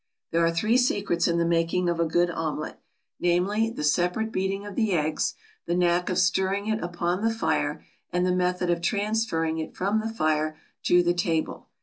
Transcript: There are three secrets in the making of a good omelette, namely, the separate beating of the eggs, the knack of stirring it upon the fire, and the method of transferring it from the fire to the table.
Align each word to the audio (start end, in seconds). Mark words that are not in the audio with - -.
There 0.31 0.43
are 0.43 0.49
three 0.49 0.77
secrets 0.77 1.27
in 1.27 1.37
the 1.37 1.45
making 1.45 1.87
of 1.87 1.99
a 1.99 2.07
good 2.07 2.31
omelette, 2.31 2.81
namely, 3.19 3.69
the 3.69 3.83
separate 3.83 4.31
beating 4.31 4.65
of 4.65 4.73
the 4.75 4.93
eggs, 4.93 5.35
the 5.67 5.75
knack 5.75 6.09
of 6.09 6.17
stirring 6.17 6.65
it 6.65 6.81
upon 6.81 7.21
the 7.21 7.29
fire, 7.31 7.85
and 8.11 8.25
the 8.25 8.31
method 8.31 8.71
of 8.71 8.81
transferring 8.81 9.59
it 9.59 9.75
from 9.75 9.99
the 9.99 10.09
fire 10.09 10.57
to 10.85 11.03
the 11.03 11.13
table. 11.13 11.67